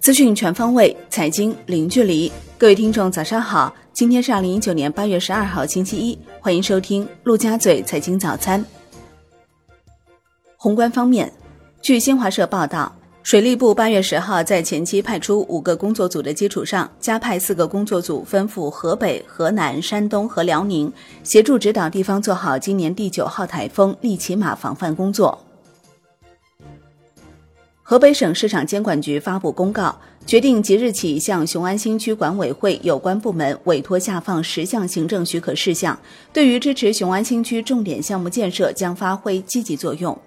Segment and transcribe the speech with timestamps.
[0.00, 2.30] 资讯全方位，财经零距离。
[2.56, 3.74] 各位听众，早上好！
[3.92, 8.64] 今天是二零一九年八月十二号，星期一，欢迎收听陆家嘴财经早餐。
[10.56, 11.32] 宏观方面，
[11.82, 12.94] 据新华社报道，
[13.24, 20.92] 水利部八月十号在前期派出五个工作组的基础上，加派四个工作组分赴河北、河南、山东和辽宁，
[21.24, 25.45] 协助指导地方做好今年第九号台风利奇马防范工作。
[27.88, 35.96] 河北省市场监管局发布公告，决定即日起向雄安新区管委会有关部门委托下放十项行政许可事项，
[36.32, 40.18] 对于支持雄安新区重点项目建设将发挥积极作用。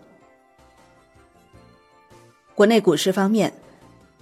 [2.56, 3.52] 国内股市方面，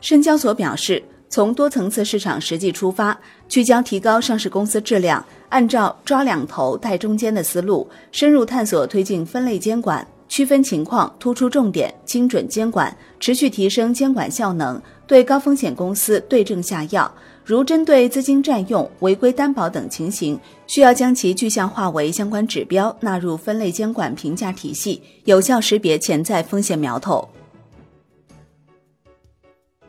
[0.01, 3.15] 深交所表示，从多层次市场实际出发，
[3.47, 10.07] 聚焦提高上市公司质量，按照抓两头带中间的思路，深入探索推进分类监管。
[10.29, 17.11] 区分情况，突出重点，精准监管，持续提升监管效能，对高风险公司对症下药。
[17.45, 20.37] 如针对资金占用、违规担保等情形，
[20.67, 27.25] 需要将其具象化为相关指标，纳入分类监管评价体系，有效识别潜在风险苗头。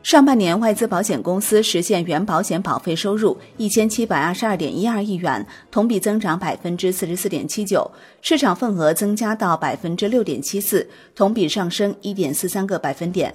[0.09, 7.87] 上半年，外资保险公司实现原保险保费收入一千七百二十二点一二亿元，同比增长百分之四十四点七九，
[8.23, 13.31] 市场份额增加到百分之六点七四，同比上升一点四三个百分点。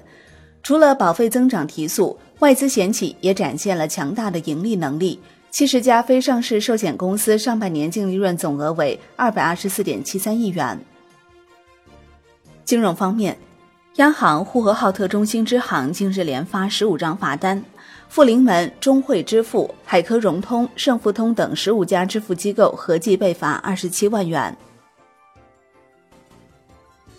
[0.64, 5.20] 除了保费增长提速，外资险企也展现了强大的盈利能力。
[5.52, 10.77] 七十家非上市寿险公司上半年净利润总额为二百二十四点七三亿元。
[12.64, 13.39] 金融方面。
[13.97, 17.62] 央行呼和浩特中心支行近日连发十五张罚单，
[18.09, 24.56] 富临门、中汇支付、海科融通、盛富通等十五家支付机构合计被罚二十七万元。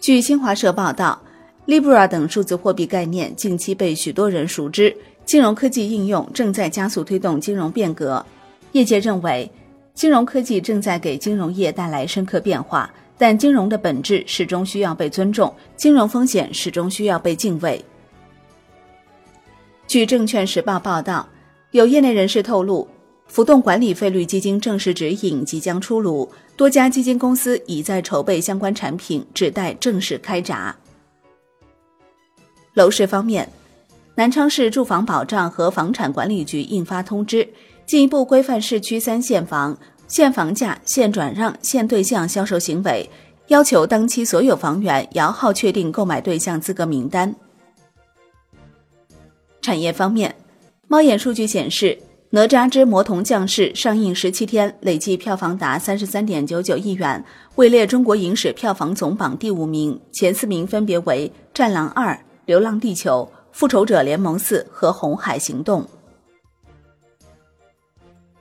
[0.01, 1.17] 据新华社报道
[1.65, 8.23] ，Libra 等数字货币概念近期被许多人熟知，金融科技应用正在加速推动金融变革。
[8.73, 9.49] 业界认为，
[9.93, 12.93] 金融科技正在给金融业带来深刻变化。
[13.17, 17.83] 但金融的本质始终需要被尊重，金融风险始终需要被敬畏。
[19.87, 21.27] 据证券时报报道，
[21.71, 22.87] 有业内人士透露，
[23.27, 30.75] 浮动管理费率基金正式指引即将出炉，多家基金公司已在筹备相关产品，只待正式开闸。
[32.73, 33.47] 楼市方面，
[34.15, 37.47] 南昌市住房保障和房产管理局印发通知，
[37.85, 39.77] 进一步规范市区三限房。
[40.07, 43.09] 限房价、限转让、限对象销售行为，
[43.47, 47.35] 要求当期所有房源摇号确定购买对象资格名单。
[49.61, 50.35] 产业方面，
[50.87, 51.87] 猫眼数据显示，
[52.29, 62.13] 《哪吒之魔童降世》上映十七天，累计票房达三十三点九九亿元，位列中国影史票房总榜第五名，前四名分别为《战狼二》
[62.45, 65.81] 《流浪地球》《复仇者联盟四》和《红海行动》。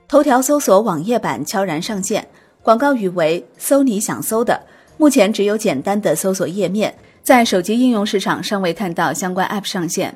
[0.06, 2.28] 头条搜索网页版悄然上线，
[2.62, 4.60] 广告语为“搜你想搜的”。
[4.96, 10.14] 目前只有简单的搜索页面，在手机应用市场尚未看到相关 App 上线。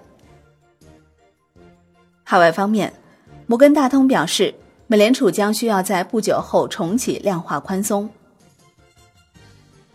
[2.23, 2.93] 海外方面，
[3.47, 4.55] 摩根大通表示，
[4.87, 8.09] 美联储将需要在不久后重启量化宽松。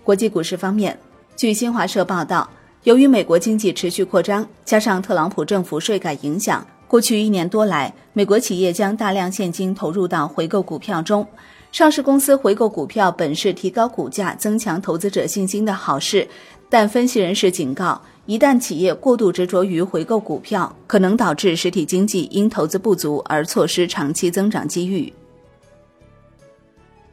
[0.04, 1.00] 国际股市方面，
[1.38, 2.50] 据新华社报道，
[2.84, 6.66] 由于美国经济持续扩张，加上特朗普政府税改影响。
[6.94, 11.26] 过去一年多来，美国企业将大量现金投入到回购股票中。
[11.72, 16.28] 上市公司回购股票本是提高股价、增强投资者信心的好事，
[16.70, 25.12] 但分析人士警告，一旦企业过度执着于回购股票，可能导致实体经济因投资不足而错失长期增长机遇。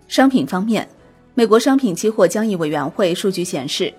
[0.08, 0.86] 商品方面，
[1.32, 3.90] 美国商品期货交易委员会数据显示，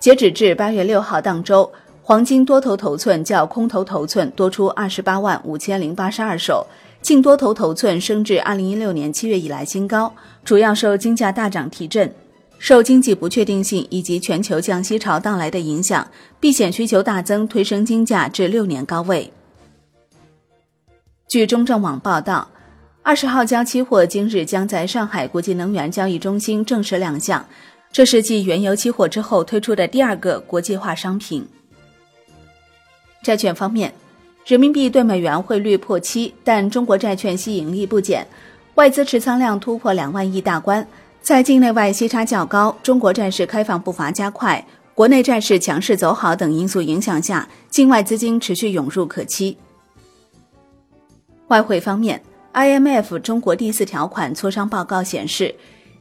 [0.00, 1.70] 截止至八月六号当周。
[2.08, 6.66] 黄金多头头寸较空头头寸多出二十八万五千零八十二手，
[7.02, 12.10] 净多头头寸升至二零一六年七月以来新高，主要受金价大涨提振。
[12.58, 16.08] 受经济不确定性以及全球降息潮到来的影响，
[16.40, 19.30] 避险需求大增，推升金价至六年高位。
[21.28, 22.48] 据中证网报道，
[23.02, 27.44] 二十号交期货今日将在上海国际能源交易中心正式亮相，
[27.92, 31.46] 这是继原油期货之后推出的第二个国际化商品。
[33.22, 33.92] 债券方面，
[34.46, 38.26] 人民币对美元汇率破七，但中国债券吸引力不减，
[38.76, 40.86] 外资持仓量突破两万亿大关。
[41.20, 49.58] 在境内外息差较高、中国债市开放步伐加快、国内债市强势走好等因素影响下，境外资金持续涌入可期。
[51.48, 52.22] 外汇方面
[52.54, 55.54] ，IMF 中国第四条款磋商报告显示，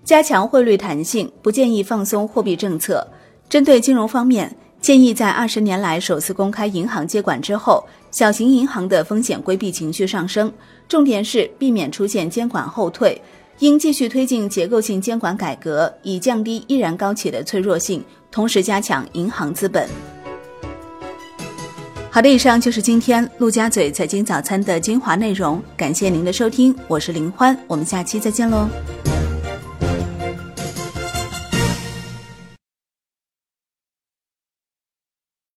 [0.05, 3.05] 加强汇率弹性，不建议放松货币政策。
[3.49, 4.55] 针对金融方面。
[4.87, 10.49] 建议在二十年来首次公开银行接管之后，小型银行的风险规避情绪上升，
[10.87, 13.21] 重点是避免出现监管后退，
[13.59, 18.01] 应继续推进结构性监管改革，以降低依然高企的脆弱性，
[18.31, 19.89] 同时加强银行资本。
[22.09, 28.69] 好的，以上就是今天陆家嘴财经早餐的精华内容，感谢您的收听，我是林欢，我们下期再见喽。